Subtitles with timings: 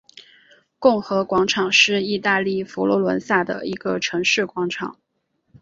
[0.79, 4.97] 共和广场是意大利佛罗伦萨的一个城市广场。